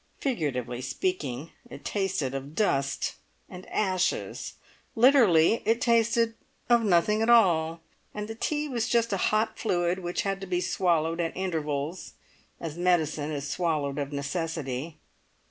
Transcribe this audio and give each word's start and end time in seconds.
Figuratively 0.19 0.81
speaking, 0.81 1.51
it 1.69 1.85
tasted 1.85 2.33
of 2.33 2.55
dust 2.55 3.17
and 3.47 3.67
ashes; 3.69 4.55
literally, 4.95 5.61
it 5.63 5.79
tasted 5.79 6.33
of 6.71 6.81
nothing 6.83 7.21
at 7.21 7.29
all, 7.29 7.81
and 8.11 8.27
the 8.27 8.33
tea 8.33 8.67
was 8.67 8.87
just 8.89 9.13
a 9.13 9.17
hot 9.29 9.59
fluid 9.59 9.99
which 9.99 10.23
had 10.23 10.41
to 10.41 10.47
be 10.47 10.59
swallowed 10.59 11.19
at 11.21 11.37
intervals, 11.37 12.13
as 12.59 12.79
medicine 12.79 13.29
is 13.31 13.47
swallowed 13.47 13.99
of 13.99 14.11
necessity. 14.11 14.97